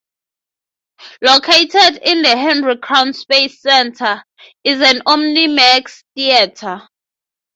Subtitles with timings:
[1.21, 4.23] Located in the Henry Crown Space Center,
[4.63, 6.87] is a OmniMax theater.